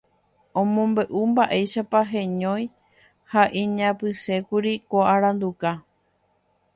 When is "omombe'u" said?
0.61-1.19